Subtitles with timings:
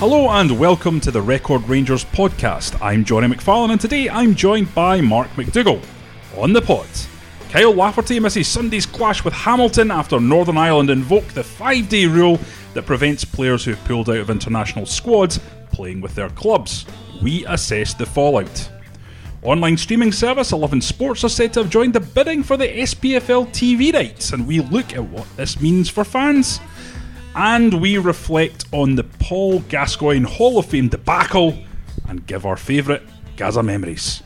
[0.00, 2.74] Hello and welcome to the Record Rangers podcast.
[2.80, 5.84] I'm Jonny McFarlane and today I'm joined by Mark McDougall.
[6.38, 6.88] On the pod,
[7.50, 12.40] Kyle Lafferty misses Sunday's clash with Hamilton after Northern Ireland invoked the five day rule
[12.72, 15.38] that prevents players who've pulled out of international squads
[15.70, 16.86] playing with their clubs.
[17.22, 18.70] We assess the fallout.
[19.42, 23.48] Online streaming service 11 Sports are said to have joined the bidding for the SPFL
[23.48, 26.58] TV rights, and we look at what this means for fans
[27.34, 31.56] and we reflect on the Paul Gascoigne Hall of Fame debacle
[32.08, 33.02] and give our favourite
[33.36, 34.22] Gazza memories.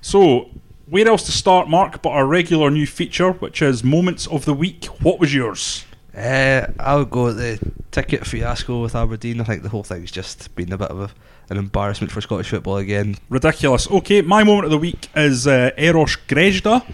[0.00, 0.50] So,
[0.86, 4.54] where else to start, Mark, but our regular new feature, which is Moments of the
[4.54, 4.84] Week.
[5.02, 5.84] What was yours?
[6.14, 7.58] Uh, I would go the
[7.90, 9.40] ticket fiasco with Aberdeen.
[9.40, 11.10] I think the whole thing's just been a bit of a,
[11.50, 13.16] an embarrassment for Scottish football again.
[13.30, 13.90] Ridiculous.
[13.90, 16.84] Okay, my moment of the week is uh, Eros Grezda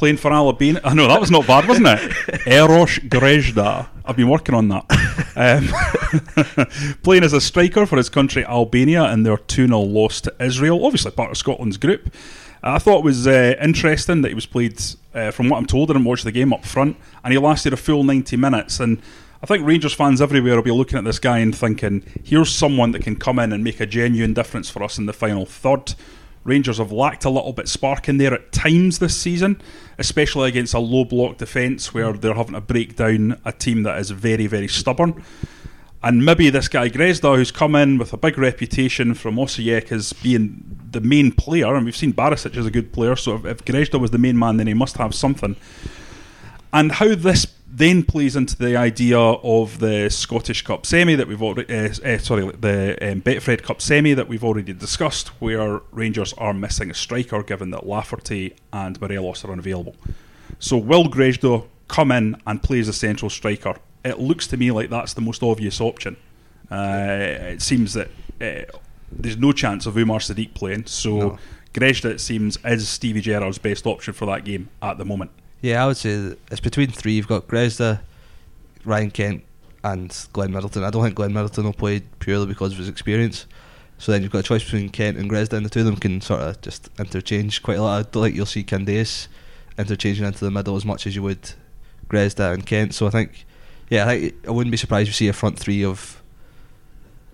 [0.00, 0.80] playing for Albania.
[0.84, 2.46] I know that was not bad, wasn't it?
[2.46, 3.86] Eros Grezda.
[4.06, 4.86] I've been working on that.
[5.36, 10.34] Um, playing as a striker for his country Albania in their 2 0 loss to
[10.40, 12.12] Israel, obviously part of Scotland's group.
[12.62, 14.80] I thought it was uh, interesting that he was played,
[15.14, 17.74] uh, from what I'm told, I didn't watch the game up front, and he lasted
[17.74, 18.80] a full 90 minutes.
[18.80, 19.02] And
[19.42, 22.92] I think Rangers fans everywhere will be looking at this guy and thinking, here's someone
[22.92, 25.94] that can come in and make a genuine difference for us in the final third.
[26.44, 29.60] Rangers have lacked a little bit spark in there at times this season,
[29.98, 33.98] especially against a low block defence where they're having to break down a team that
[33.98, 35.22] is very, very stubborn.
[36.02, 40.14] And maybe this guy Grezda, who's come in with a big reputation from Osijek as
[40.14, 43.64] being the main player, and we've seen Barisic as a good player, so if, if
[43.66, 45.56] Grezda was the main man, then he must have something.
[46.72, 51.42] And how this then plays into the idea of the Scottish Cup semi that we've
[51.42, 56.32] already, uh, uh, sorry, the um, Betfred Cup semi that we've already discussed, where Rangers
[56.34, 59.94] are missing a striker given that Lafferty and Morelos are unavailable.
[60.58, 63.76] So will Grezda come in and play as a central striker?
[64.04, 66.16] It looks to me like that's the most obvious option.
[66.70, 68.08] Uh, it seems that
[68.40, 68.78] uh,
[69.12, 71.38] there's no chance of Umar Sadiq playing, so no.
[71.72, 75.30] Grezda, it seems, is Stevie Gerrard's best option for that game at the moment.
[75.62, 77.12] Yeah, I would say it's between three.
[77.12, 78.00] You've got Grezda,
[78.84, 79.44] Ryan Kent,
[79.84, 80.84] and Glenn Middleton.
[80.84, 83.46] I don't think Glenn Middleton will play purely because of his experience.
[83.98, 85.96] So then you've got a choice between Kent and Grezda, and the two of them
[85.96, 87.98] can sort of just interchange quite a lot.
[87.98, 89.28] I don't think you'll see Candeias
[89.78, 91.52] interchanging into the middle as much as you would
[92.08, 92.94] Grezda and Kent.
[92.94, 93.44] So I think,
[93.90, 96.22] yeah, I think I wouldn't be surprised to see a front three of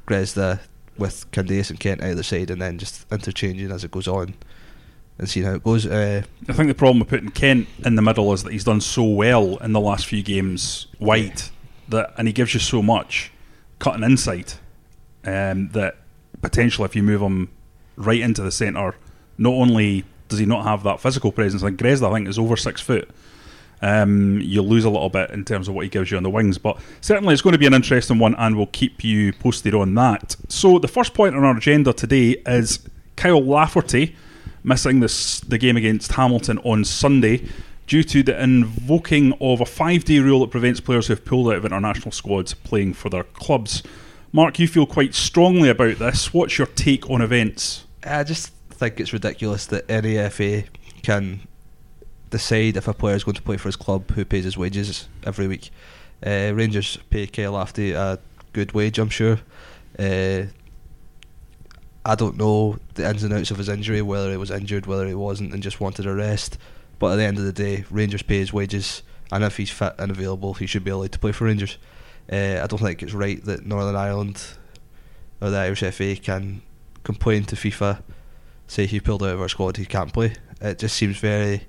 [0.08, 0.58] Grezda
[0.98, 4.34] with Candeias and Kent either side, and then just interchanging as it goes on
[5.18, 5.86] and see how it goes.
[5.86, 8.80] Uh, I think the problem with putting Kent in the middle is that he's done
[8.80, 11.42] so well in the last few games wide
[11.88, 13.32] that, and he gives you so much
[13.78, 14.54] cutting inside
[15.24, 15.96] um, that
[16.42, 17.50] potentially if you move him
[17.96, 18.94] right into the centre,
[19.38, 22.56] not only does he not have that physical presence, like Grezda, I think is over
[22.56, 23.08] six foot.
[23.82, 26.30] Um, you lose a little bit in terms of what he gives you on the
[26.30, 29.74] wings, but certainly it's going to be an interesting one, and we'll keep you posted
[29.74, 30.34] on that.
[30.48, 32.80] So the first point on our agenda today is
[33.16, 34.16] Kyle Lafferty
[34.66, 37.48] missing this the game against Hamilton on Sunday
[37.86, 41.48] due to the invoking of a five day rule that prevents players who have pulled
[41.48, 43.82] out of international squads playing for their clubs.
[44.32, 46.34] Mark, you feel quite strongly about this.
[46.34, 47.86] What's your take on events?
[48.04, 50.64] I just think it's ridiculous that any FA
[51.02, 51.40] can
[52.30, 55.08] decide if a player is going to play for his club who pays his wages
[55.24, 55.70] every week.
[56.24, 58.18] Uh, Rangers pay Kyle Lafferty a
[58.52, 59.38] good wage, I'm sure.
[59.98, 60.42] Uh,
[62.06, 65.08] I don't know the ins and outs of his injury, whether he was injured, whether
[65.08, 66.56] he wasn't, and just wanted a rest.
[67.00, 69.94] But at the end of the day, Rangers pay his wages, and if he's fit
[69.98, 71.78] and available, he should be allowed to play for Rangers.
[72.30, 74.40] Uh, I don't think it's right that Northern Ireland
[75.40, 76.62] or the Irish FA can
[77.02, 78.02] complain to FIFA,
[78.68, 80.34] say he pulled out of our squad, he can't play.
[80.60, 81.66] It just seems very.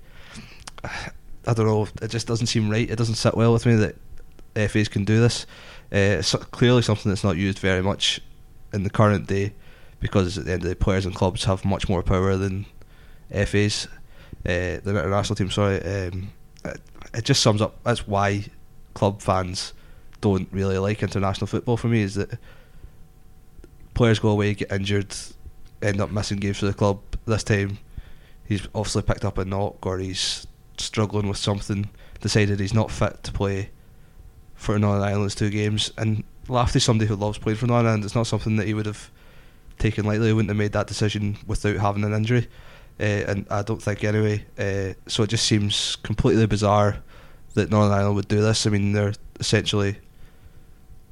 [0.84, 1.88] I don't know.
[2.00, 2.88] It just doesn't seem right.
[2.88, 5.48] It doesn't sit well with me that FAs can do this.
[5.92, 8.22] Uh, it's clearly something that's not used very much
[8.72, 9.54] in the current day
[10.00, 12.66] because at the end of the players and clubs have much more power than
[13.32, 13.88] FAs,
[14.46, 15.52] uh, the international team.
[15.52, 16.32] Sorry, um,
[16.66, 16.82] it,
[17.14, 17.84] it, just sums up.
[17.84, 18.46] That's why
[18.94, 19.74] club fans
[20.22, 21.78] don't really like international football.
[21.78, 22.38] For me, is that
[23.94, 25.16] players go away, get injured,
[25.82, 27.00] end up missing games for the club.
[27.26, 27.80] This time,
[28.46, 30.48] he's obviously picked up a knock or he's
[30.78, 31.90] struggling with something.
[32.22, 33.70] Decided he's not fit to play
[34.56, 35.92] for Northern Ireland's two games.
[35.98, 38.06] And Lafty's somebody who loves playing for Northern Ireland.
[38.06, 39.12] It's not something that he would have
[39.80, 40.28] taken lightly.
[40.28, 42.48] He wouldn't have made that decision without having an injury.
[43.00, 44.46] Uh, and I don't think anyway.
[44.58, 46.98] Uh, so it just seems completely bizarre
[47.54, 48.66] that Northern Ireland would do this.
[48.66, 49.98] I mean, they're essentially.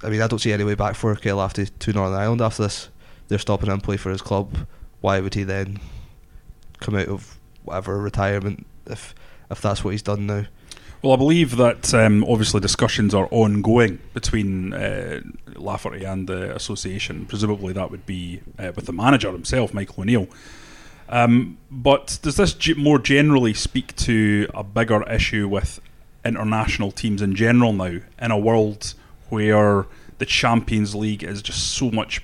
[0.03, 2.63] I mean, I don't see any way back for Kyle Lafty to Northern Ireland after
[2.63, 2.89] this.
[3.27, 4.67] They're stopping him play for his club.
[5.01, 5.79] Why would he then
[6.79, 9.15] come out of whatever retirement if
[9.49, 10.45] if that's what he's done now?
[11.05, 15.21] Well, I believe that um, obviously discussions are ongoing between uh,
[15.53, 17.27] Lafferty and the association.
[17.27, 20.27] Presumably, that would be uh, with the manager himself, Michael O'Neill.
[21.07, 25.79] Um, but does this g- more generally speak to a bigger issue with
[26.25, 28.95] international teams in general now in a world
[29.29, 29.85] where
[30.17, 32.23] the Champions League is just so much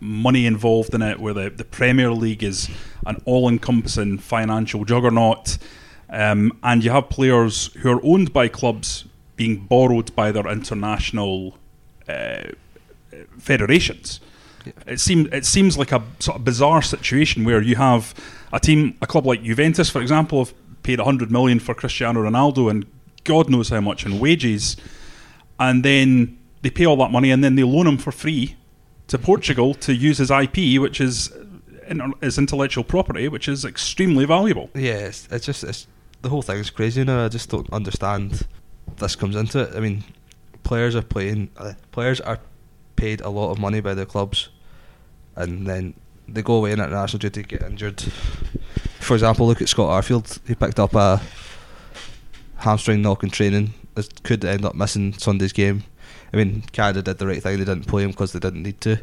[0.00, 2.68] money involved in it, where the, the Premier League is
[3.06, 5.56] an all encompassing financial juggernaut,
[6.12, 11.58] um, and you have players who are owned by clubs being borrowed by their international
[12.06, 12.42] uh,
[13.38, 14.20] federations.
[14.86, 18.14] It seems it seems like a sort of bizarre situation where you have
[18.52, 20.54] a team, a club like Juventus, for example, have
[20.84, 22.86] paid 100 million for Cristiano Ronaldo and
[23.24, 24.76] God knows how much in wages,
[25.58, 28.56] and then they pay all that money and then they loan him for free
[29.08, 31.32] to Portugal to use his IP, which is
[32.20, 34.70] his intellectual property, which is extremely valuable.
[34.74, 35.86] Yeah, it's, it's just it's,
[36.22, 37.24] the whole thing is crazy now.
[37.24, 38.46] I just don't understand
[38.96, 39.76] this comes into it.
[39.76, 40.04] I mean,
[40.62, 41.50] players are playing.
[41.56, 42.38] Uh, players are
[42.96, 44.48] paid a lot of money by their clubs,
[45.36, 45.94] and then
[46.28, 48.00] they go away in international duty, get injured.
[49.00, 50.38] For example, look at Scott Arfield.
[50.46, 51.20] He picked up a
[52.56, 53.74] hamstring knock in training.
[53.96, 55.84] It could end up missing Sunday's game.
[56.32, 57.58] I mean, Canada did the right thing.
[57.58, 59.00] They didn't play him because they didn't need to.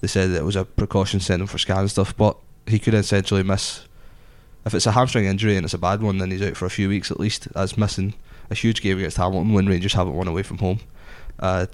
[0.00, 2.16] They said it was a precaution, sent him for scan and stuff.
[2.16, 2.36] But
[2.66, 3.86] he could essentially miss.
[4.66, 6.70] If it's a hamstring injury and it's a bad one, then he's out for a
[6.70, 7.48] few weeks at least.
[7.54, 8.14] As missing
[8.50, 10.80] a huge game against Hamilton when Rangers haven't won away from home.
[11.38, 11.66] Uh,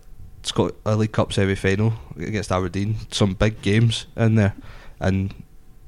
[0.42, 2.96] Scott a League Cup semi final against Aberdeen.
[3.10, 4.54] Some big games in there,
[4.98, 5.34] and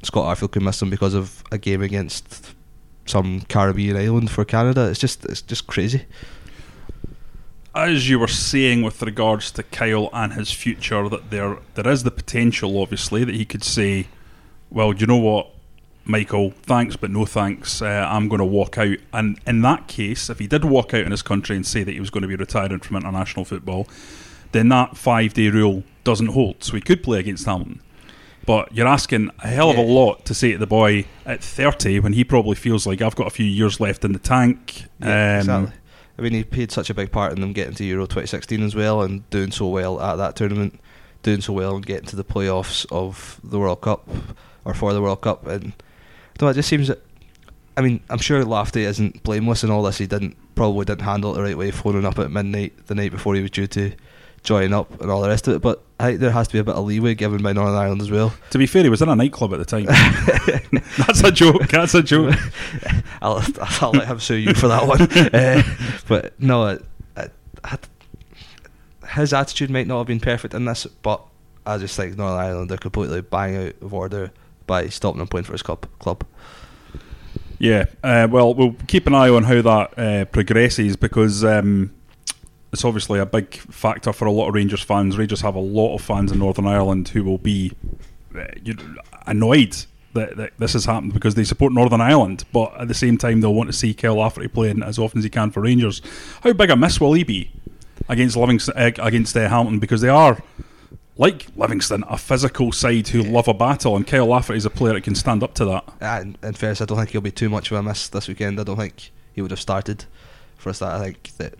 [0.02, 2.54] Scott Arfield could miss them because of a game against
[3.06, 4.88] some Caribbean island for Canada.
[4.88, 6.04] It's just it's just crazy.
[7.74, 12.02] As you were saying with regards to Kyle and his future, that there there is
[12.02, 14.08] the potential, obviously, that he could say,
[14.70, 15.48] "Well, do you know what,
[16.04, 16.52] Michael?
[16.62, 17.82] Thanks, but no thanks.
[17.82, 21.04] Uh, I'm going to walk out." And in that case, if he did walk out
[21.04, 23.88] in his country and say that he was going to be retiring from international football,
[24.52, 26.62] then that five day rule doesn't hold.
[26.64, 27.80] So he could play against Hamilton.
[28.44, 32.00] But you're asking a hell of a lot to say to the boy at 30
[32.00, 34.84] when he probably feels like I've got a few years left in the tank.
[35.00, 35.78] Yeah, um, exactly.
[36.18, 38.74] I mean, he played such a big part in them getting to Euro 2016 as
[38.74, 40.78] well and doing so well at that tournament,
[41.22, 44.08] doing so well and getting to the playoffs of the World Cup
[44.64, 45.46] or for the World Cup.
[45.46, 45.72] And
[46.48, 47.02] I it just seems that.
[47.76, 49.98] I mean, I'm sure Lafty isn't blameless in all this.
[49.98, 53.10] He didn't probably didn't handle it the right way, phoning up at midnight the night
[53.10, 53.92] before he was due to
[54.42, 55.62] join up and all the rest of it.
[55.62, 58.02] But I think there has to be a bit of leeway given by Northern Ireland
[58.02, 58.34] as well.
[58.50, 59.86] To be fair, he was in a nightclub at the time.
[61.06, 61.68] That's a joke.
[61.68, 62.34] That's a joke.
[63.22, 63.42] I'll,
[63.80, 65.02] I'll let him sue you for that one.
[65.32, 65.62] Uh,
[66.08, 66.78] but no,
[69.14, 71.22] his attitude might not have been perfect in this, but
[71.64, 74.32] I just think Northern Ireland are completely bang out of order
[74.72, 75.86] by stopping him playing for his club.
[75.98, 76.24] club.
[77.58, 81.92] Yeah, uh, well, we'll keep an eye on how that uh, progresses because um,
[82.72, 85.18] it's obviously a big factor for a lot of Rangers fans.
[85.18, 87.72] Rangers have a lot of fans in Northern Ireland who will be
[88.34, 88.44] uh,
[89.26, 89.76] annoyed
[90.14, 93.42] that, that, this has happened because they support Northern Ireland, but at the same time
[93.42, 96.00] they'll want to see Kyle Lafferty playing as often as he can for Rangers.
[96.42, 97.50] How big a miss will he be
[98.08, 100.42] against Livingston uh, against uh, Hamilton because they are
[101.22, 103.30] like Livingston, a physical side who yeah.
[103.30, 105.84] love a battle, and Kyle Lafferty is a player that can stand up to that.
[106.00, 108.26] Uh, in, in fairness, I don't think he'll be too much of a miss this
[108.26, 108.58] weekend.
[108.58, 110.04] I don't think he would have started
[110.56, 110.80] for us.
[110.80, 111.54] That I think that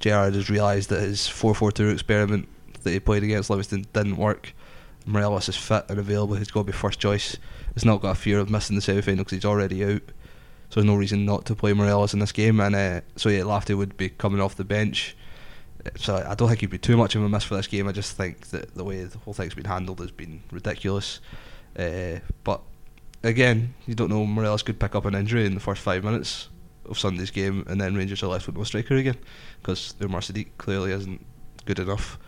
[0.00, 2.48] Gerrard has realised that his 4-4-2 experiment
[2.82, 4.52] that he played against Livingston didn't work.
[5.06, 6.34] Morelos is fit and available.
[6.34, 7.36] He's got to be first choice.
[7.74, 10.02] He's not got a fear of missing the semi final because he's already out.
[10.70, 12.58] So there's no reason not to play Morelos in this game.
[12.58, 15.16] And uh, so yeah, Lafty would be coming off the bench.
[15.96, 17.88] So I don't think he'd be too much of a miss for this game.
[17.88, 21.20] I just think that the way the whole thing's been handled has been ridiculous.
[21.78, 22.62] Uh, but
[23.22, 24.24] again, you don't know.
[24.24, 26.48] Morelos could pick up an injury in the first five minutes
[26.86, 29.18] of Sunday's game, and then Rangers are left with no striker again
[29.60, 31.24] because Umar Sadiq clearly isn't
[31.64, 32.18] good enough.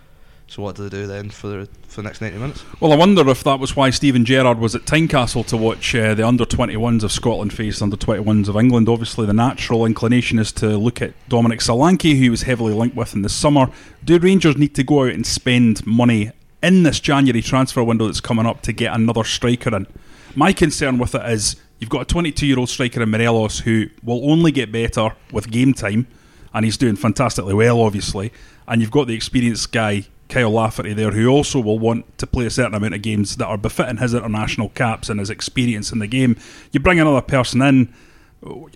[0.49, 2.65] So what do they do then for the, for the next 90 minutes?
[2.81, 6.15] Well, I wonder if that was why Steven Gerrard was at Tynecastle to watch uh,
[6.15, 8.89] the under-21s of Scotland face under-21s of England.
[8.89, 13.15] Obviously, the natural inclination is to look at Dominic Solanke, who was heavily linked with
[13.15, 13.71] in the summer.
[14.03, 18.21] Do Rangers need to go out and spend money in this January transfer window that's
[18.21, 19.87] coming up to get another striker in.
[20.35, 23.89] My concern with it is you've got a 22 year old striker in Morelos who
[24.03, 26.07] will only get better with game time,
[26.55, 28.33] and he's doing fantastically well, obviously.
[28.67, 32.47] And you've got the experienced guy, Kyle Lafferty, there, who also will want to play
[32.47, 35.99] a certain amount of games that are befitting his international caps and his experience in
[35.99, 36.37] the game.
[36.73, 37.95] You bring another person in,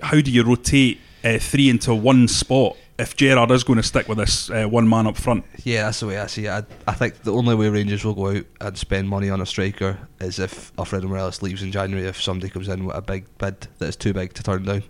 [0.02, 2.76] how do you rotate uh, three into one spot?
[2.98, 6.00] If Gerrard is going to stick with this uh, one man up front, Yeah, that's
[6.00, 6.50] the way I see it.
[6.50, 9.46] I, I think the only way Rangers will go out and spend money on a
[9.46, 12.06] striker is if Alfredo Morelos leaves in January.
[12.06, 14.82] If somebody comes in with a big bid that is too big to turn down,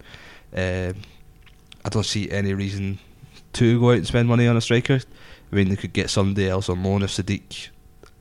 [0.55, 1.03] um,
[1.85, 2.99] I don't see any reason
[3.55, 5.01] to go out and spend money on a striker.
[5.53, 7.69] I mean, they could get somebody else on loan if Sadiq,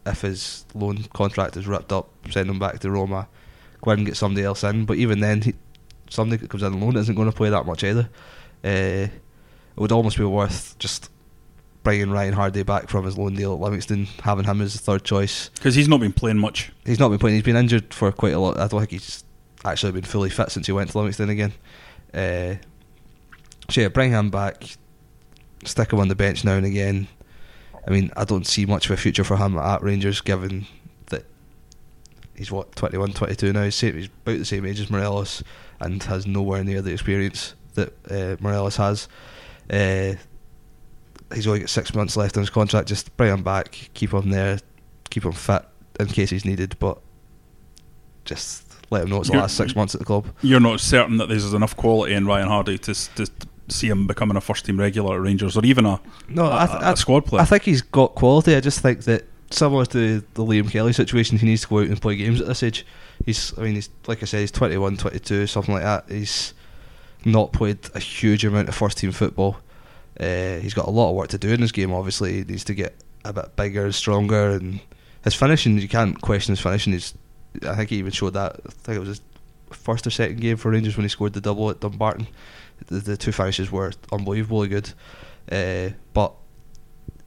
[0.06, 3.28] if his loan contract is ripped up, send him back to Roma.
[3.82, 4.86] Go ahead and get somebody else in.
[4.86, 5.54] But even then, he,
[6.10, 8.10] somebody that comes in on loan isn't going to play that much either.
[8.64, 11.10] Uh, it would almost be worth just
[11.84, 15.04] bringing Ryan Hardie back from his loan deal at Livingston, having him as the third
[15.04, 15.50] choice.
[15.50, 16.72] because he's not been playing much.
[16.86, 17.36] He's not been playing.
[17.36, 18.58] He's been injured for quite a lot.
[18.58, 19.24] I don't think he's
[19.64, 21.54] actually been fully fit since he went to Livingston again.
[22.14, 22.56] Uh,
[23.70, 24.66] so yeah, bring him back.
[25.64, 27.08] Stick him on the bench now and again.
[27.88, 30.68] I mean, I don't see much of a future for him at Rangers, given
[31.08, 31.26] that
[32.36, 33.64] he's what 21, 22 now.
[33.64, 35.44] He's, same, he's about the same age as Morelos
[35.80, 39.08] and has nowhere near the experience that uh, Morelos has.
[39.70, 40.14] Uh,
[41.34, 42.88] he's only got six months left on his contract.
[42.88, 44.60] Just bring him back, keep him there,
[45.10, 45.64] keep him fit
[46.00, 46.76] in case he's needed.
[46.78, 47.00] But
[48.26, 50.28] just let him know it's the You're- last six months at the club.
[50.42, 52.94] You're not certain that there's enough quality in Ryan Hardie to,
[53.26, 53.32] to
[53.72, 56.00] see him becoming a first team regular at Rangers or even a,
[56.30, 57.42] No, a, I th- a squad player.
[57.42, 58.56] I think he's got quality.
[58.56, 61.88] I just think that similar to the Liam Kelly situation, he needs to go out
[61.88, 62.86] and play games at this age.
[63.26, 66.10] He's, I mean, he's like I said, he's 21, 22, something like that.
[66.10, 66.54] He's
[67.26, 69.58] not played a huge amount of first team football.
[70.20, 71.94] Uh, he's got a lot of work to do in his game.
[71.94, 74.80] Obviously, he needs to get a bit bigger, and stronger, and
[75.24, 75.78] his finishing.
[75.78, 76.94] You can't question his finishing.
[76.94, 77.14] He's,
[77.68, 78.60] I think he even showed that.
[78.66, 79.22] I think it was his
[79.72, 82.28] first or second game for Rangers when he scored the double at Dumbarton.
[82.88, 84.94] The, the two finishes were unbelievably good,
[85.52, 86.34] uh, but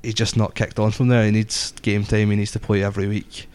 [0.02, 1.24] he's just not kicked on from there.
[1.24, 2.30] He needs game time.
[2.30, 3.48] He needs to play every week.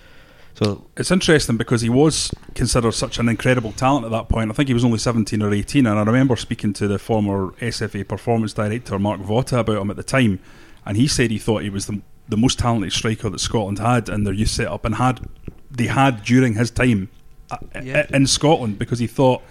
[0.56, 4.50] So It's interesting because he was considered such an incredible talent at that point.
[4.52, 7.52] I think he was only 17 or 18, and I remember speaking to the former
[7.62, 10.40] SFA performance director, Mark Wotte, about him at the time,
[10.86, 14.10] and he said he thought he was the, the most talented striker that Scotland had
[14.10, 15.22] in their youth setup and had
[15.72, 17.10] they had during his time
[17.52, 18.08] uh, Yeah.
[18.12, 19.42] in Scotland because he thought,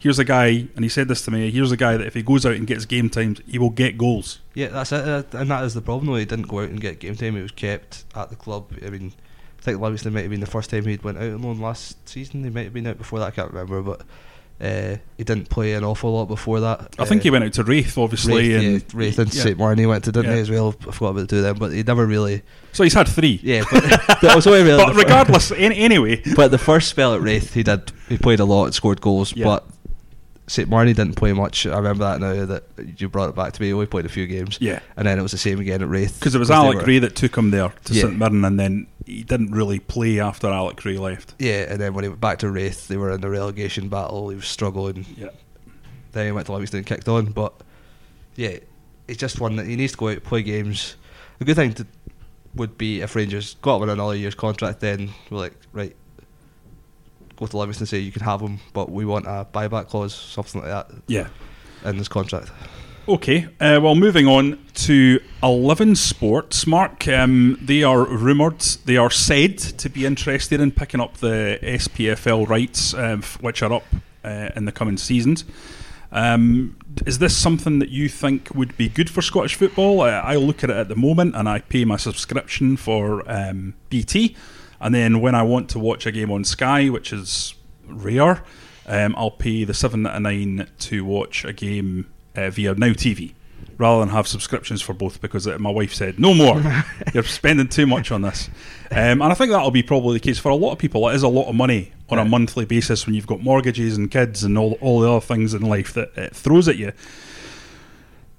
[0.00, 2.22] here's a guy, and he said this to me, here's a guy that if he
[2.22, 4.40] goes out and gets game times, he will get goals.
[4.54, 6.06] yeah, that's it, uh, and that is the problem.
[6.06, 7.36] Though he didn't go out and get game time.
[7.36, 8.72] He was kept at the club.
[8.84, 9.12] I mean,
[9.58, 12.08] I think Livingston might have been the first time he'd went out on loan last
[12.08, 12.44] season.
[12.44, 13.26] He might have been out before that.
[13.26, 14.02] I can't remember, but
[14.60, 16.94] uh, he didn't play an awful lot before that.
[16.98, 18.48] I think Uh, he went out to Raith, obviously.
[18.54, 19.42] Raith, and, yeah, Raith and yeah.
[19.42, 20.36] St Mirren he went to, didn't Yeah.
[20.36, 20.74] he, as well?
[20.80, 22.42] I forgot about the two of them, but he never really.
[22.72, 23.38] So he's had three.
[23.42, 23.82] Yeah, but
[24.22, 24.84] that was only really.
[24.84, 27.92] But regardless, an- anyway, but the first spell at Raith, he did.
[28.08, 29.44] He played a lot and scored goals, Yeah.
[29.44, 29.66] but
[30.48, 31.66] St Mirren didn't play much.
[31.66, 32.64] I remember that now that
[33.00, 33.68] you brought it back to me.
[33.68, 34.80] He only played a few games, yeah.
[34.96, 36.98] and then it was the same again at Raith Because it was Alec were- Gray
[37.00, 38.02] that took him there to Yeah.
[38.02, 41.34] St Mirren, and then he didn't really play after Alex Rae left.
[41.38, 44.30] Yeah, and then when he went back to Raith, they were in the relegation battle.
[44.30, 45.06] He was struggling.
[45.16, 45.28] Yeah.
[46.12, 47.52] Then he went to Livingston and kicked on, but
[48.36, 48.56] yeah,
[49.06, 50.96] it's just one that he needs to go out and play games.
[51.40, 51.86] A good thing to,
[52.54, 54.80] would be if Rangers got him on another year's contract.
[54.80, 55.94] Then we're like, right,
[57.38, 60.14] go to Livingston and say you can have him, but we want a buyback clause,
[60.14, 61.28] something like that, Yeah.
[61.84, 62.50] in this contract.
[63.08, 66.66] Okay, uh, well, moving on to 11 Sports.
[66.66, 71.58] Mark, um, they are rumoured, they are said to be interested in picking up the
[71.62, 73.84] SPFL rights, um, which are up
[74.24, 75.44] uh, in the coming seasons.
[76.12, 76.76] Um,
[77.06, 80.00] is this something that you think would be good for Scottish football?
[80.02, 84.34] I look at it at the moment and I pay my subscription for um, BT.
[84.80, 87.54] And then when I want to watch a game on Sky, which is
[87.86, 88.42] rare,
[88.86, 93.34] um, I'll pay the seven ninety nine to watch a game uh, via Now TV,
[93.76, 95.20] rather than have subscriptions for both.
[95.20, 96.62] Because uh, my wife said, "No more,
[97.14, 98.48] you're spending too much on this."
[98.90, 101.08] Um, and I think that'll be probably the case for a lot of people.
[101.08, 104.10] It is a lot of money on a monthly basis when you've got mortgages and
[104.10, 106.92] kids and all all the other things in life that it throws at you.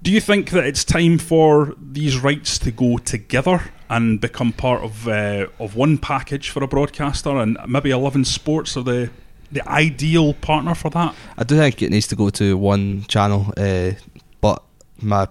[0.02, 4.82] Do you think that it's time for these rights to go together and become part
[4.82, 9.10] of uh, of one package for a broadcaster, and maybe Eleven Sports are the
[9.52, 11.14] the ideal partner for that?
[11.36, 13.92] I do think it needs to go to one channel, uh,
[14.40, 14.62] but
[15.02, 15.28] my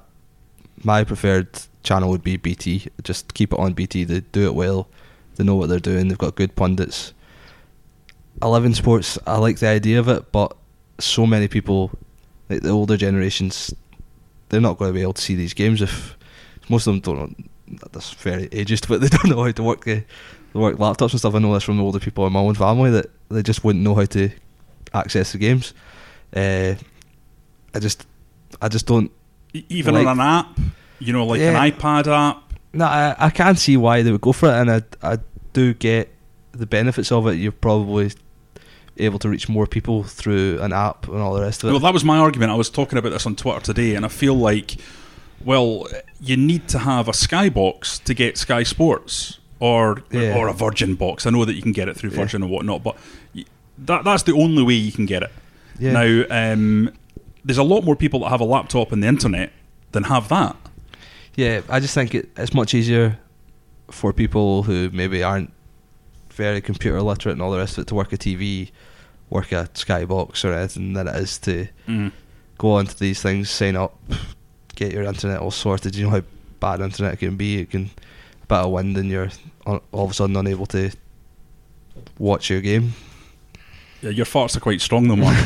[0.83, 1.47] my preferred
[1.83, 2.87] channel would be BT.
[3.01, 4.03] Just keep it on BT.
[4.03, 4.89] They do it well.
[5.35, 6.09] They know what they're doing.
[6.09, 7.13] They've got good pundits.
[8.43, 9.17] Eleven Sports.
[9.25, 10.55] I like the idea of it, but
[10.99, 11.91] so many people,
[12.49, 13.73] like the older generations,
[14.49, 16.17] they're not going to be able to see these games if
[16.67, 17.49] most of them don't
[17.91, 20.03] that's very ageist, but they don't know how to work the,
[20.53, 21.35] the work laptops and stuff.
[21.35, 23.95] I know this from older people in my own family that they just wouldn't know
[23.95, 24.29] how to
[24.93, 25.73] access the games.
[26.35, 26.75] Uh,
[27.73, 28.05] I just,
[28.61, 29.11] I just don't.
[29.53, 30.59] Even Like- on an app,
[30.99, 31.61] you know, like Yeah.
[31.63, 32.43] an iPad app.
[32.73, 35.17] No, I, I can see why they would go for it, and I, I
[35.53, 36.13] do get
[36.51, 37.33] the benefits of it.
[37.35, 38.11] You're probably
[38.97, 41.71] able to reach more people through an app and all the rest of it.
[41.71, 42.51] Well, that was my argument.
[42.51, 44.75] I was talking about this on Twitter today, and I feel like,
[45.45, 45.87] well,
[46.21, 50.35] you need to have a Skybox to get Sky Sports or Yeah.
[50.37, 51.25] or a Virgin box.
[51.25, 52.17] I know that you can get it through Yeah.
[52.17, 52.97] Virgin and whatnot, but
[53.77, 55.31] that that's the only way you can get it.
[55.79, 55.93] Yeah.
[55.93, 56.91] Now, um,
[57.45, 59.51] there's a lot more people that have a laptop and the internet
[59.91, 60.55] than have that.
[61.35, 63.17] Yeah, I just think it, it's much easier
[63.89, 65.51] for people who maybe aren't
[66.31, 68.71] very computer literate and all the rest of it to work a TV,
[69.29, 72.11] work a Skybox or anything than it is to Mm.
[72.57, 73.97] go onto these things, sign up,
[74.79, 75.95] get your internet all sorted.
[75.95, 76.23] You know how
[76.59, 77.59] bad internet can be.
[77.59, 77.91] It can
[78.43, 79.29] a bit of wind and you're
[79.65, 80.91] all of a sudden unable to
[82.17, 82.93] watch your game.
[84.01, 85.35] Yeah, your farts are quite strong, though, Mark.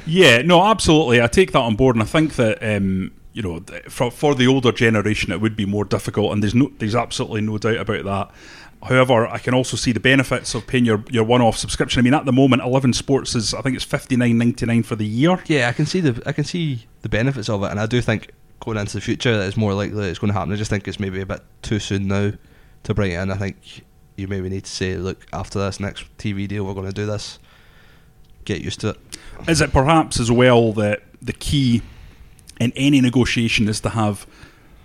[0.06, 1.22] yeah, no, absolutely.
[1.22, 4.48] I take that on board, and I think that um, you know, for for the
[4.48, 8.04] older generation, it would be more difficult, and there's no, there's absolutely no doubt about
[8.04, 8.30] that.
[8.82, 12.00] However, I can also see the benefits of paying your, your one off subscription.
[12.00, 14.82] I mean, at the moment, Eleven Sports is I think it's fifty nine ninety nine
[14.82, 15.40] for the year.
[15.46, 18.00] Yeah, I can see the I can see the benefits of it, and I do
[18.00, 20.52] think going into the future that it's more likely it's going to happen.
[20.52, 22.32] I just think it's maybe a bit too soon now
[22.82, 23.30] to bring it in.
[23.30, 23.84] I think
[24.16, 27.06] you maybe need to say, look, after this next TV deal, we're going to do
[27.06, 27.38] this.
[28.44, 28.96] Get used to it.
[29.48, 31.82] Is it perhaps as well that the key
[32.60, 34.26] in any negotiation is to have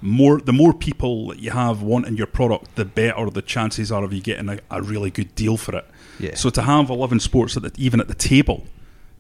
[0.01, 4.04] more the more people that you have wanting your product, the better the chances are
[4.04, 5.86] of you getting a, a really good deal for it.
[6.20, 6.36] Yeah.
[6.36, 8.66] So to have Eleven Sports at the, even at the table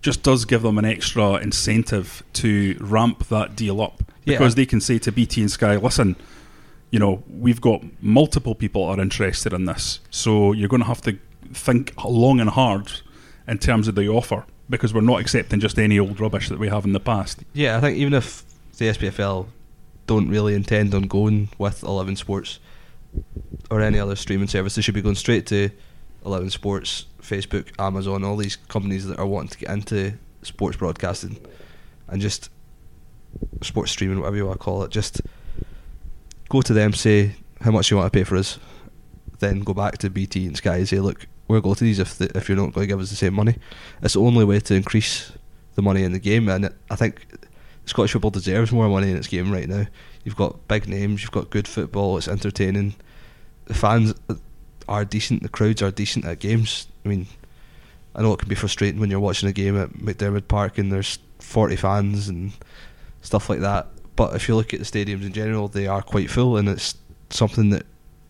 [0.01, 4.37] just does give them an extra incentive to ramp that deal up Yeah.
[4.37, 6.15] because they can say to BT and Sky, listen,
[6.91, 11.01] you know, we've got multiple people are interested in this, so you're going to have
[11.01, 11.17] to
[11.51, 12.91] think long and hard
[13.47, 16.67] in terms of the offer because we're not accepting just any old rubbish that we
[16.69, 17.39] have in the past.
[17.53, 18.43] Yeah, I think even if
[18.77, 19.47] the SPFL
[20.07, 22.59] don't really intend on going with Eleven Sports
[23.69, 25.69] or any other streaming service, they should be going straight to
[26.25, 31.37] Eleven Sports, Facebook, Amazon, all these companies that are wanting to get into sports broadcasting
[32.07, 32.49] and just
[33.61, 34.91] sports streaming, whatever you want to call it.
[34.91, 35.21] Just
[36.49, 38.59] go to them, say how much you want to pay for us,
[39.39, 42.17] then go back to BT and Sky and say, look, we'll go to these if
[42.17, 43.55] the, if you're not going to give us the same money.
[44.01, 45.31] It's the only way to increase
[45.75, 47.25] the money in the game, and it, I think
[47.87, 49.87] Scottish football deserves more money in its game right now.
[50.23, 52.95] You've got big names, you've got good football, it's entertaining.
[53.65, 54.13] The fans
[54.87, 56.87] are decent, the crowds are decent at games.
[57.05, 57.27] I mean,
[58.13, 60.91] I know it can be frustrating when you're watching a game at McDiarmid Park and
[60.91, 62.51] there's 40 fans and
[63.21, 63.87] stuff like that.
[64.17, 66.95] But if you look at the stadiums in general, they are quite full, and it's
[67.29, 67.85] something that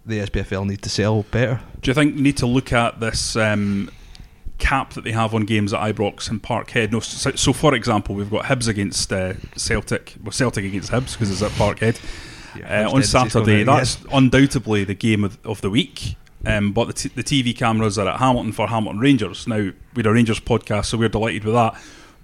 [0.05, 1.61] the SPFL need to sell better.
[1.81, 3.89] Do you think you need to look at this um,
[4.57, 6.91] cap that they have on games at Ibrox and Parkhead?
[6.91, 11.13] No, so, so for example, we've got Hibs against uh, Celtic, well, Celtic against Hibs
[11.13, 11.99] because it's at Parkhead.
[12.57, 13.63] Yeah, uh, on Saturday.
[13.63, 16.15] That's undoubtedly the game of, of the week.
[16.45, 19.47] Um, but the, t- the TV cameras are at Hamilton for Hamilton Rangers.
[19.47, 21.79] Now, we're a Rangers podcast, so we're delighted with that.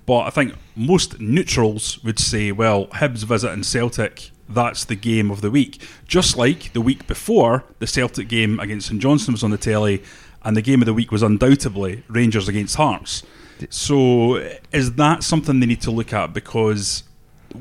[0.06, 5.42] But I think most neutrals would say, well, Hibs visiting Celtic, that's the game of
[5.42, 5.82] the week.
[6.08, 10.04] Just like the week before, the Celtic game against St Johnstone was on the telly,
[10.44, 13.24] and the game of the week was undoubtedly Rangers against Hearts.
[13.70, 14.36] So,
[14.72, 16.34] is that something they need to look at?
[16.34, 17.04] Because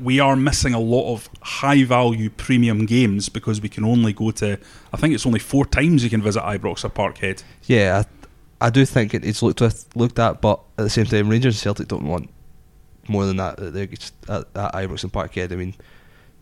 [0.01, 4.31] we are missing a lot of high value premium games because we can only go
[4.31, 4.57] to
[4.91, 7.43] I think it's only four times you can visit Ibrox or Parkhead.
[7.65, 8.03] Yeah,
[8.61, 11.29] I, I do think it, it's looked with, looked at, but at the same time,
[11.29, 12.29] Rangers and Celtic don't want
[13.07, 13.57] more than that.
[13.57, 15.51] They're just at, at Ibrox and Parkhead.
[15.51, 15.75] I mean,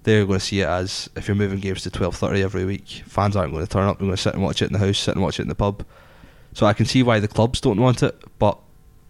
[0.04, 3.04] they're going to see it as if you're moving games to twelve thirty every week,
[3.06, 3.98] fans aren't going to turn up.
[3.98, 5.50] They're going to sit and watch it in the house, sit and watch it in
[5.50, 5.86] the pub.
[6.54, 8.58] So I can see why the clubs don't want it, but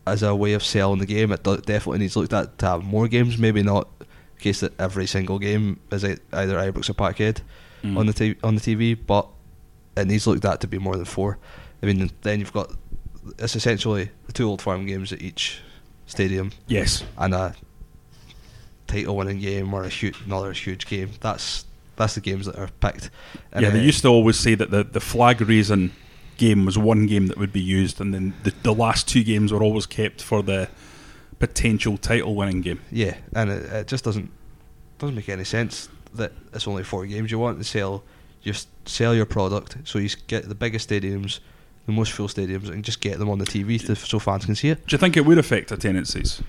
[0.05, 3.07] as a way of selling the game, it definitely needs looked at to have more
[3.07, 3.37] games.
[3.37, 4.05] Maybe not the
[4.39, 7.41] case that every single game is ei- either Ibrox or Parkhead
[7.83, 7.97] Mm.
[7.97, 9.27] on the t- on the TV, but
[9.97, 11.39] it needs looked at to be more than four.
[11.81, 12.71] I mean, then you've got
[13.39, 15.61] it's essentially the two old firm games at each
[16.05, 17.03] stadium Yes.
[17.17, 17.55] and a
[18.87, 21.11] title-winning game or a huge, another huge game.
[21.21, 23.09] That's that's the games that are picked.
[23.51, 25.91] And, yeah, they used to always say that the, the flag raising
[26.45, 29.51] game was one game that would be used and then the, the last two games
[29.53, 30.67] were always kept for the
[31.39, 32.79] potential title winning game.
[32.91, 34.29] Yeah, and it, it just doesn't
[34.99, 37.31] doesn't make any sense that it's only four games.
[37.31, 38.03] You want to sell,
[38.43, 41.39] just sell your product so you get the biggest stadiums,
[41.85, 44.55] the most full stadiums, and just get them on the TV to, so fans can
[44.55, 44.85] see it.
[44.87, 46.41] Do you think it would affect attendances?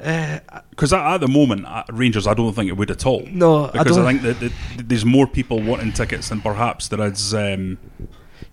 [0.00, 0.38] Uh,
[0.70, 3.24] Because at, at the moment, at Rangers, I don't think it would at all.
[3.32, 4.38] No, because I, don't- think that,
[4.76, 7.34] that there's more people wanting tickets than perhaps there is.
[7.34, 7.78] Um,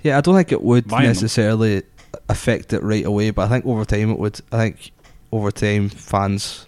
[0.06, 1.82] yeah, I don't think it would necessarily
[2.30, 4.40] affect it right away, but I think over time it would.
[4.52, 4.92] I think
[5.32, 6.68] over time fans,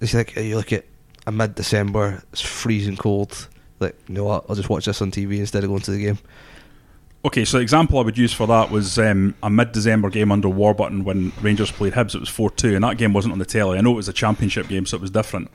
[0.00, 0.84] it's like you look at
[1.26, 3.48] a mid December, it's freezing cold.
[3.80, 4.44] Like, you know what?
[4.48, 6.18] I'll just watch this on TV instead of going to the game.
[7.24, 10.48] okay, so the example I would use for that was um, a mid-December game under
[10.48, 12.14] Warburton when Rangers played Hibs.
[12.14, 13.76] It was four-two, and that game wasn't on the telly.
[13.76, 15.50] I know it was a championship game, so it was different.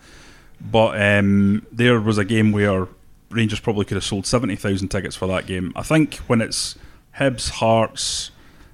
[0.60, 2.89] But um, there was a game where
[3.30, 5.72] Rangers probably could have sold seventy thousand tickets for that game.
[5.74, 6.76] I think when it's
[7.19, 8.32] Hibs, Hearts,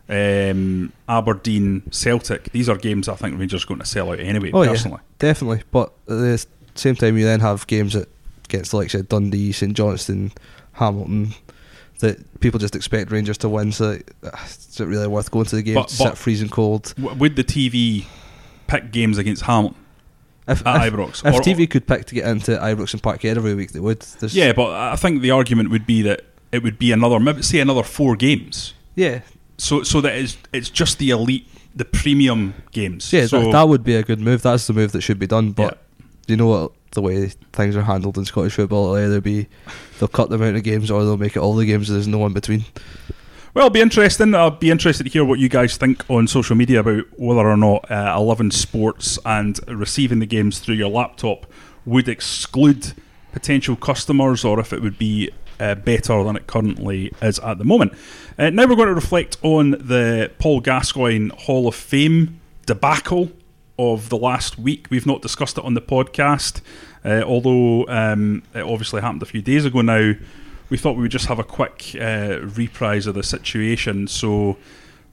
[0.10, 4.52] um, Aberdeen, Celtic, these are games I think Rangers are going to sell out anyway.
[4.54, 4.98] Oh personally.
[5.02, 5.64] yeah, definitely.
[5.72, 8.10] But at the same time, you then have games that
[8.46, 10.32] against like of Dundee, St Johnstone,
[10.74, 11.34] Hamilton.
[12.00, 15.56] That people just expect Rangers to win, so uh, is it really worth going to
[15.56, 15.76] the game?
[15.76, 16.94] But- to sit but- freezing cold.
[16.98, 18.06] W- Would the TV
[18.68, 19.78] pick games against Hamilton
[20.48, 21.26] If, at if, Ibrox?
[21.26, 24.02] if Or- TV could pick to get into Ibrox and Parkhead every week, they would.
[24.20, 27.42] There's, Yeah, but I think the argument would be that it would be another, maybe
[27.42, 28.74] say another four games.
[28.96, 29.22] yeah,
[29.58, 33.12] So, so that it's it's just the elite, the premium games.
[33.12, 33.26] yeah.
[33.28, 34.42] so, that, that would be a good move.
[34.44, 35.52] That's the move that should be done.
[35.52, 36.06] But Yeah.
[36.28, 36.72] you know what?
[36.92, 39.48] The way things are handled in Scottish football, it'll either be
[40.00, 41.88] they'll cut the amount of games or they'll make it all the games.
[41.90, 42.66] There's no in between.
[43.56, 44.36] Well, it'll be interesting.
[44.36, 47.58] I'll be interested to hear what you guys think on social media about whether or
[47.58, 51.48] not uh, Eleven Sports and receiving the games through your laptop
[51.86, 52.94] would exclude
[53.32, 55.32] potential customers, or if it would be
[55.64, 57.94] uh, better than it currently is at the moment.
[58.38, 63.32] Uh, now we're going to reflect on the Paul Gascoigne Hall of Fame debacle
[63.80, 64.88] of the last week.
[64.90, 66.62] We've not discussed it on the podcast,
[67.06, 70.14] uh, although um, it obviously happened a few days ago now.
[70.70, 74.08] We thought we would just have a quick uh, reprise of the situation.
[74.08, 74.58] So,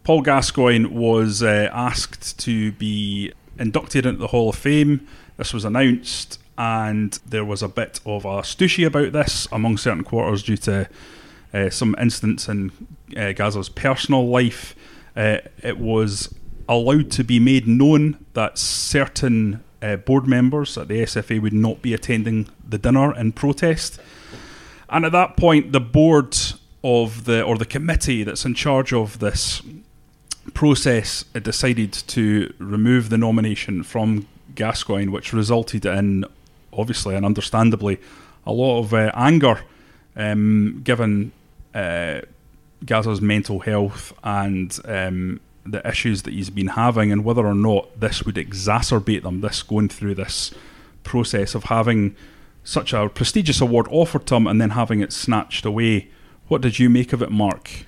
[0.02, 5.06] Paul Gascoigne was uh, asked to be inducted into the Hall of Fame.
[5.36, 10.04] This was announced, and there was a bit of a stushy about this among certain
[10.04, 10.86] quarters due to
[11.54, 12.70] uh, some incidents in
[13.16, 14.76] uh, Gazza's personal life.
[15.16, 16.34] Uh, it was
[16.68, 21.80] allowed to be made known that certain uh, board members at the SFA would not
[21.80, 23.98] be attending the dinner in protest.
[24.90, 26.36] And at that point, the board
[26.84, 29.62] of the or the committee that's in charge of this
[30.52, 36.26] process decided to remove the nomination from Gascoigne, which resulted in,
[36.72, 38.00] obviously and understandably,
[38.46, 39.61] a lot of uh, anger,
[40.16, 41.33] um, given
[41.74, 42.20] uh,
[42.85, 48.00] Gazza's mental health and um, the issues that he's been having, and whether or not
[48.00, 49.40] this would exacerbate them.
[49.40, 50.52] This going through this
[51.02, 52.16] process of having
[52.64, 56.09] such a prestigious award offered to him and then having it snatched away.
[56.48, 57.85] What did you make of it, Mark?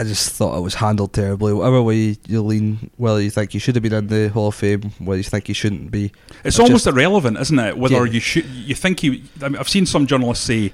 [0.00, 1.52] I just thought it was handled terribly.
[1.52, 4.54] Whatever way you lean, whether you think you should have been in the Hall of
[4.54, 6.12] Fame, whether you think you shouldn't be,
[6.44, 7.78] It's almost just- irrelevant, isn't it?
[7.78, 8.12] Whether Yeah.
[8.12, 9.24] you should, you think he.
[9.42, 10.72] I mean, I've seen some journalists say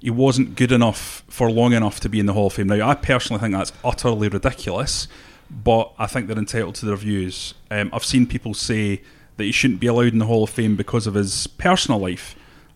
[0.00, 2.68] he wasn't good enough for long enough to be in the Hall of Fame.
[2.68, 5.08] Now, I personally think that's utterly ridiculous,
[5.50, 7.54] but I think they're entitled to their views.
[7.70, 9.02] Um, I've seen people say
[9.36, 12.34] that he shouldn't be allowed in the Hall of Fame because of his personal life.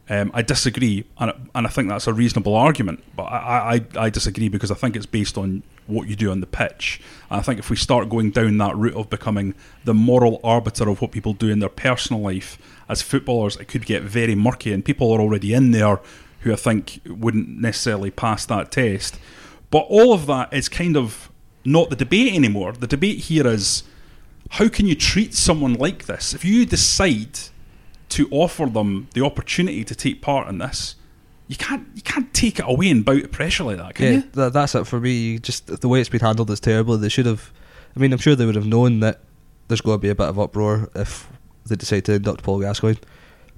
[0.08, 3.02] Um, I disagree, and, and I think that's a reasonable argument.
[3.16, 6.40] But I, I, I disagree because I think it's based on what you do on
[6.40, 7.00] the pitch.
[7.30, 10.88] And I think if we start going down that route of becoming the moral arbiter
[10.88, 14.72] of what people do in their personal life as footballers, it could get very murky.
[14.72, 16.00] And people are already in there
[16.40, 19.18] who I think wouldn't necessarily pass that test.
[19.70, 21.30] But all of that is kind of
[21.64, 22.72] not the debate anymore.
[22.72, 23.82] The debate here is
[24.50, 26.34] how can you treat someone like this?
[26.34, 27.38] If you decide
[28.14, 30.94] to offer them the opportunity to take part in this,
[31.48, 34.22] you can't you can't take it away and bout pressure like that, can yeah, you?
[34.32, 35.38] tha- that's it for me.
[35.38, 36.96] Just the way it's been handled is terrible.
[36.96, 37.52] They should have.
[37.96, 39.20] I mean, I'm sure they would have known that
[39.68, 41.28] there's going to be a bit of uproar if
[41.66, 42.98] they decide to induct Paul Gascoigne.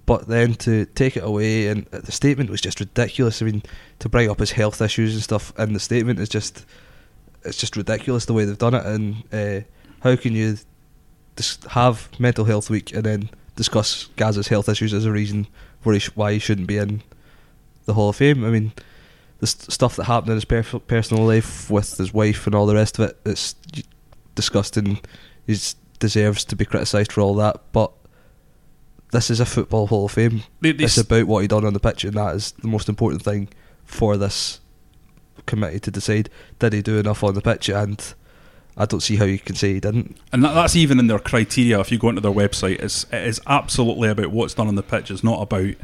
[0.06, 3.42] But then to take it away, and the statement was just ridiculous.
[3.42, 3.62] I mean,
[3.98, 6.64] to bring up his health issues and stuff in the statement is just,
[7.44, 8.86] it's just ridiculous the way they've done it.
[8.86, 9.66] And uh,
[10.00, 10.58] how can you
[11.34, 15.46] dis- have mental health week and then discuss Gazza's health issues as a reason
[15.80, 17.02] for he sh- why he shouldn't be in
[17.86, 18.44] the Hall of Fame?
[18.44, 18.72] I mean,
[19.40, 22.66] the st- stuff that happened in his per- personal life with his wife and all
[22.66, 23.54] the rest of it, it's
[24.34, 25.00] disgusting.
[25.46, 25.56] He
[25.98, 27.92] deserves to be criticised for all that, but
[29.12, 30.42] this is a football Hall of Fame.
[30.60, 32.88] They- they it's about what he done on the pitch, and that is the most
[32.88, 33.48] important thing
[33.84, 34.60] for this
[35.46, 36.28] committee to decide.
[36.58, 37.68] Did he do enough on the pitch?
[37.68, 38.02] And
[38.76, 40.16] I don't see how you can say he didn't.
[40.32, 41.80] And that, that's even in their criteria.
[41.80, 44.82] If you go into their website, it's, it is absolutely about what's done on the
[44.82, 45.10] pitch.
[45.10, 45.74] It's not about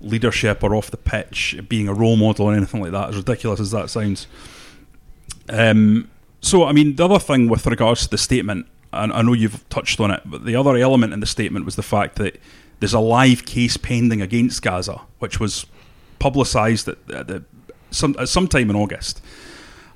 [0.00, 3.10] leadership or off the pitch, being a role model or anything like that.
[3.10, 4.28] As ridiculous as that sounds.
[5.48, 6.08] Um,
[6.40, 9.68] so, I mean, the other thing with regards to the statement, and I know you've
[9.68, 12.40] touched on it, but the other element in the statement was the fact that
[12.78, 15.66] there's a live case pending against Gazza, which was
[16.18, 17.42] publicised at, at,
[17.90, 19.20] some, at some time in August.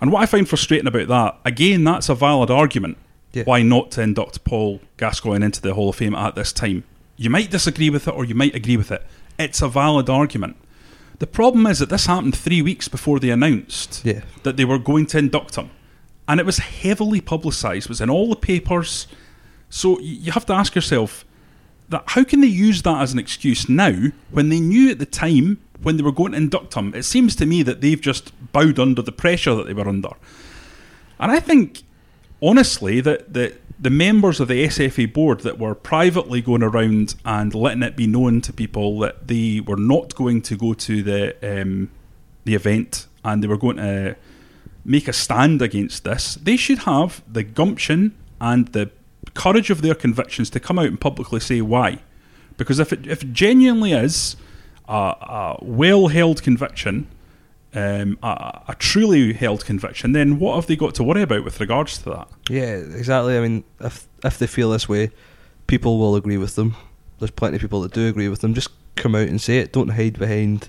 [0.00, 2.98] And what I find frustrating about that, again, that's a valid argument
[3.32, 3.44] Yeah.
[3.44, 6.84] why not to induct Paul Gascoigne into the Hall of Fame at this time.
[7.16, 9.04] You might disagree with it or you might agree with it.
[9.38, 10.56] It's a valid argument.
[11.20, 14.22] The problem is that this happened three weeks before they announced Yeah.
[14.42, 15.70] that they were going to induct him.
[16.28, 19.06] And it was heavily publicised, it was in all the papers.
[19.70, 21.24] So you have to ask yourself
[21.88, 23.92] that how can they use that as an excuse now
[24.30, 26.94] when they knew at the time when they were going to induct him?
[26.94, 30.10] It seems to me that they've just bowed under the pressure that they were under.
[31.18, 31.82] And I think,
[32.42, 37.54] honestly, that, that the members of the SFA board that were privately going around and
[37.54, 41.62] letting it be known to people that they were not going to go to the
[41.62, 41.90] um,
[42.44, 44.16] the event and they were going to
[44.84, 48.90] make a stand against this, they should have the gumption and the
[49.32, 51.98] courage of their convictions to come out and publicly say why.
[52.56, 54.36] Because if it, if it genuinely is
[54.88, 57.06] a, a well held conviction,
[57.74, 61.60] um, a, a truly held conviction, then what have they got to worry about with
[61.60, 62.28] regards to that?
[62.48, 63.36] Yeah, exactly.
[63.36, 65.10] I mean, if if they feel this way,
[65.66, 66.76] people will agree with them.
[67.18, 68.54] There's plenty of people that do agree with them.
[68.54, 69.72] Just come out and say it.
[69.72, 70.68] Don't hide behind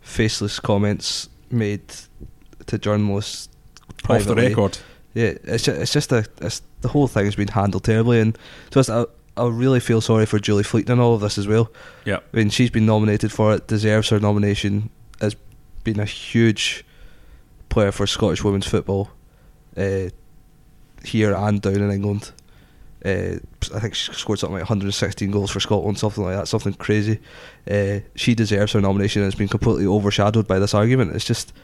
[0.00, 1.82] faceless comments made
[2.66, 3.48] to journalists
[4.08, 4.78] Off the record.
[5.14, 8.38] Yeah, it's just, it's just a it's, the whole thing has been handled terribly, and
[8.70, 9.04] so I
[9.36, 11.70] I really feel sorry for Julie Fleeton in all of this as well.
[12.04, 12.18] Yeah.
[12.32, 14.90] I mean, she's been nominated for it, deserves her nomination,
[15.20, 15.36] has
[15.84, 16.84] been a huge
[17.68, 19.10] player for Scottish women's football
[19.76, 20.10] uh,
[21.04, 22.32] here and down in England.
[23.02, 23.38] Uh,
[23.74, 27.18] I think she scored something like 116 goals for Scotland, something like that, something crazy.
[27.70, 31.14] Uh, she deserves her nomination and it's been completely overshadowed by this argument.
[31.14, 31.54] It's just,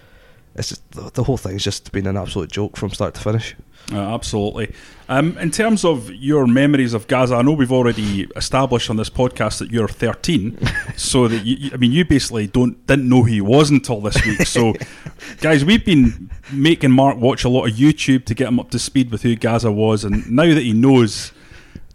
[0.57, 3.55] it's just the, the whole thing's just been an absolute joke from start to finish.
[3.93, 4.75] Uh, absolutely.
[5.09, 9.11] Um, in terms of your memories of Gazza, I know we've already established on this
[9.11, 10.59] podcast that you're 13,
[10.97, 14.25] so that you, I mean, you basically don't didn't know who he was until this
[14.25, 14.43] week.
[14.43, 14.75] So,
[15.41, 18.79] guys, we've been making Mark watch a lot of YouTube to get him up to
[18.79, 21.33] speed with who Gazza was, and now that he knows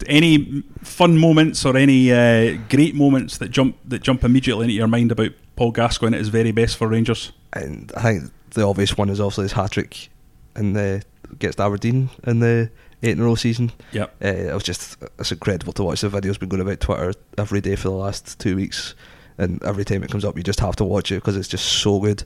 [0.08, 4.88] any fun moments or any uh, great moments that jump that jump immediately into your
[4.88, 7.34] mind about Paul Gascoigne at his very best for Rangers.
[7.54, 10.10] And I think the obvious one is obviously his hat trick
[10.56, 12.70] in the against Aberdeen in the
[13.04, 13.72] eight in a row season.
[13.94, 14.16] Yep.
[14.24, 16.02] Uh, it was just it's incredible to watch.
[16.02, 18.96] The video's been going about Twitter every day for the last two weeks,
[19.38, 21.66] and every time it comes up, you just have to watch it because it's just
[21.66, 22.24] so good.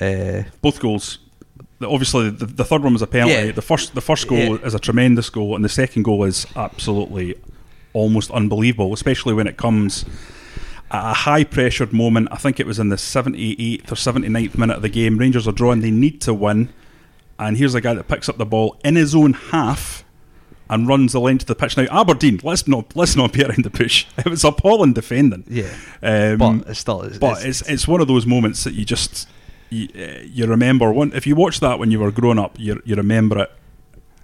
[0.00, 1.18] Uh, both goals.
[1.82, 3.34] Obviously, the, the third one was a penalty.
[3.34, 3.52] Yeah.
[3.52, 4.64] The first, the first goal Yeah.
[4.66, 7.34] is a tremendous goal, and the second goal is absolutely
[7.92, 10.04] almost unbelievable, especially when it comes
[10.94, 12.28] at a high pressured moment.
[12.30, 15.18] I think it was in the 78th or 79th minute of the game.
[15.18, 16.72] Rangers are drawing; they need to win,
[17.38, 20.04] and here's a guy that picks up the ball in his own half
[20.70, 21.76] and runs the length of the pitch.
[21.76, 24.06] Now, Aberdeen, let's not let's not be around the bush.
[24.18, 25.44] It was appalling defending.
[25.48, 28.84] yeah, Um, but it's still it's, but it's it's one of those moments that you
[28.84, 29.28] just
[29.70, 30.92] you, uh, you remember.
[30.92, 33.50] One if you watch that when you were growing up, you you remember it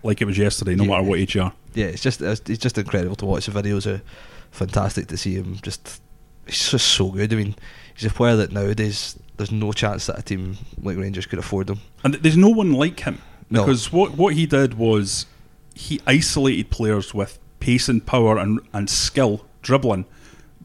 [0.03, 0.91] like it was yesterday, no Yeah.
[0.91, 1.53] matter what age you are.
[1.75, 3.47] yeah, it's just it's, it's just incredible to watch.
[3.47, 4.01] The videos are
[4.51, 5.59] fantastic to see him.
[5.63, 6.01] Just
[6.51, 7.33] he's just so good.
[7.33, 7.55] I mean,
[7.95, 11.71] he's a player that nowadays there's no chance that a team like Rangers could afford
[11.71, 11.81] him.
[12.05, 13.65] And there's no one like him No.
[13.65, 15.27] because what what he did was
[15.75, 20.05] he isolated players with pace and power and and skill dribbling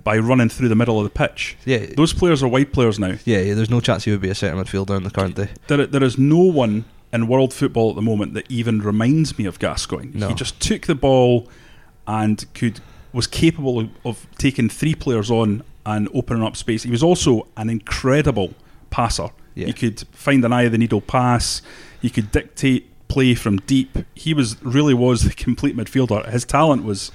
[0.04, 1.58] by running through the middle of the pitch.
[1.65, 3.15] Yeah, Those players are wide players now.
[3.26, 3.54] yeah, yeah.
[3.56, 5.50] There's no chance he would be a centre midfielder in the current day.
[5.67, 9.45] There, there is no one in world football at the moment that even reminds me
[9.45, 10.12] of Gascoigne.
[10.13, 10.28] No.
[10.28, 11.48] He just took the ball
[12.06, 12.82] and could
[13.13, 16.84] was capable of, of taking three players on and opening up space.
[16.84, 18.54] He was also an incredible
[18.89, 19.30] passer.
[19.54, 19.67] Yeah.
[19.67, 21.62] He could find an eye of the needle pass.
[22.02, 23.98] He could dictate play from deep.
[24.15, 26.30] He was really was the complete midfielder.
[26.30, 27.12] His talent was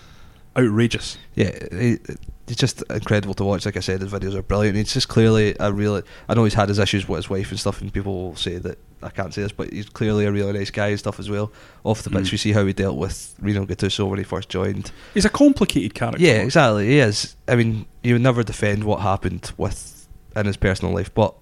[0.56, 1.18] outrageous.
[1.35, 1.98] Yeah, he,
[2.46, 3.64] it's just incredible to watch.
[3.64, 4.76] Like I said, his videos are brilliant.
[4.76, 6.02] He's just clearly a really.
[6.28, 8.59] I know he's had his issues with his wife and stuff, and people will say
[8.59, 11.30] that I can't say this, but he's clearly a really nice guy and stuff as
[11.30, 11.50] well.
[11.84, 12.32] Off the pitch, Mm.
[12.32, 14.92] we see how he dealt with Rino Gattuso when he first joined.
[15.14, 16.20] He's a complicated character.
[16.22, 16.86] Yeah, exactly.
[16.88, 17.34] He is.
[17.48, 21.34] I mean, you would never defend what happened with in his personal life, but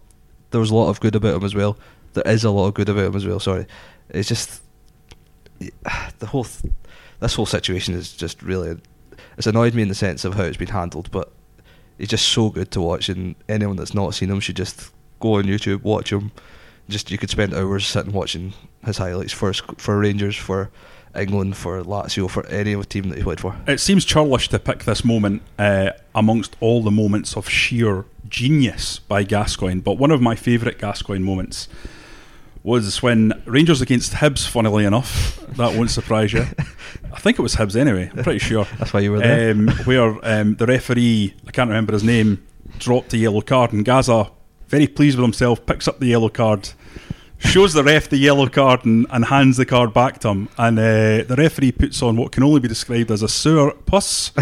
[0.51, 1.77] there was a lot of good about him as well.
[2.15, 3.41] There is a lot of good about him as well.
[3.41, 3.67] Sorry,
[4.11, 4.63] it's just
[6.19, 6.73] the whole th-
[7.21, 8.79] this whole situation is just really
[9.37, 11.33] it's annoyed me in the sense of how it's been handled, but
[11.99, 14.91] he's just so good to watch, and anyone that's not seen him should just
[15.21, 16.31] go on YouTube, watch him.
[16.89, 20.71] Just you could spend hours sitting watching his highlights for for Rangers, for
[21.15, 23.57] England, for Lazio, for any other team that he played for.
[23.67, 28.99] It seems churlish to pick this moment uh, amongst all the moments of sheer genius
[28.99, 31.69] by Gascoigne, but one of my favourite Gascoigne moments
[32.63, 36.41] was when Rangers against Hibs, funnily enough, that won't surprise you.
[37.13, 38.11] I think it was Hibs anyway.
[38.15, 38.67] I'm pretty sure.
[38.79, 39.53] That's why you were there.
[39.53, 42.47] Um, where um, the referee, I can't remember his name,
[42.79, 44.31] dropped a yellow card, and Gazza,
[44.69, 46.71] very pleased with himself, picks up the yellow card,
[47.39, 50.49] shows the ref the yellow card, and, and hands the card back to him.
[50.59, 50.83] And uh,
[51.27, 54.33] the referee puts on what can only be described as a sour puss,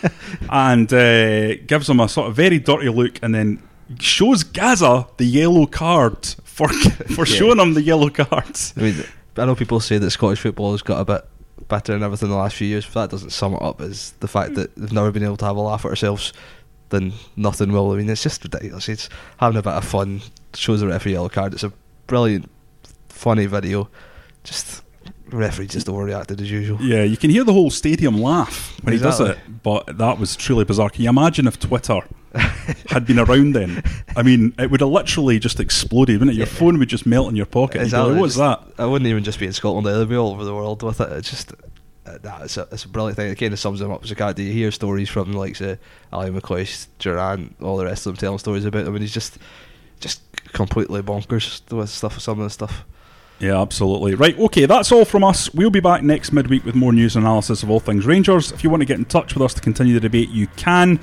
[0.50, 3.62] and uh, gives him a sort of very dirty look, and then
[4.00, 6.68] shows Gazza the yellow card for
[7.14, 7.36] for Yeah.
[7.36, 8.74] showing him the yellow cards.
[8.76, 9.04] I mean,
[9.36, 11.24] I know people say that Scottish football has got a bit
[11.68, 14.12] better and everything in the last few years, but that doesn't sum it up as
[14.20, 16.32] the fact that they've never been able to have a laugh at ourselves,
[16.90, 17.90] then nothing will.
[17.92, 18.88] I mean, it's just ridiculous.
[18.88, 20.22] It's having a bit of fun,
[20.54, 21.54] shows the referee yellow card.
[21.54, 21.72] It's a
[22.06, 22.50] brilliant,
[23.08, 23.88] funny video.
[24.44, 24.82] Just,
[25.30, 26.80] referee just overreacted as usual.
[26.80, 30.36] Yeah, you can hear the whole stadium laugh when he does it, but that was
[30.36, 30.88] truly bizarre.
[30.90, 32.00] Can you imagine if Twitter
[32.90, 33.82] had been around then?
[34.14, 36.38] I mean, it would have literally just exploded, wouldn't it?
[36.38, 36.52] Your Yeah.
[36.52, 37.78] phone would just melt in your pocket.
[37.78, 38.12] Like, oh, Exactly.
[38.14, 38.62] what was that?
[38.78, 39.86] I wouldn't even just be in Scotland.
[39.88, 41.10] It'd be all over the world with it.
[41.12, 41.52] It's just,
[42.06, 43.30] uh, nah, a, it's a brilliant thing.
[43.30, 44.42] It kind of sums them up as a character.
[44.42, 45.78] You hear stories from like say
[46.12, 49.38] Ally McCoist, Durrant, all the rest of them telling stories about him, and he's just,
[50.00, 50.20] just
[50.52, 52.20] completely bonkers with stuff.
[52.20, 52.84] Some of the stuff.
[53.38, 54.14] Yeah, absolutely.
[54.14, 55.52] Right, okay, that's all from us.
[55.52, 58.50] We'll be back next midweek with more news and analysis of all things Rangers.
[58.50, 60.98] If you want to get in touch with us to continue the debate, you can.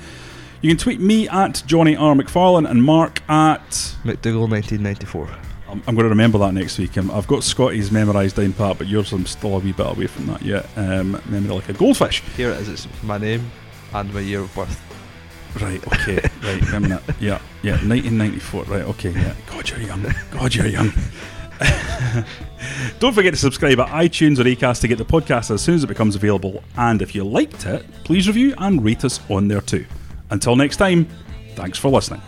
[0.60, 2.14] You can tweet me at Jonny R.
[2.14, 3.70] McFarlane and Mark at.
[4.02, 5.53] McDougall, 1994.
[5.74, 6.96] I'm, I'm going to remember that next week.
[6.96, 10.06] Um, I've got Scotty's memorised down pat, but yours I'm still a wee bit away
[10.06, 10.66] from that yet.
[10.76, 12.20] Um, memory like a goldfish.
[12.36, 12.68] Here it is.
[12.68, 13.50] It's my name
[13.92, 14.80] and my year of birth.
[15.60, 17.02] Right, okay, right, wait a minute.
[17.20, 19.34] Yeah, yeah, 1994, right, okay, yeah.
[19.46, 20.04] God, you're young.
[20.30, 20.92] God, you're young.
[22.98, 25.84] Don't forget to subscribe at iTunes or Acast to get the podcast as soon as
[25.84, 26.62] it becomes available.
[26.76, 29.86] And if you liked it, please review and rate us on there too.
[30.30, 31.08] Until next time,
[31.54, 32.22] thanks for listening.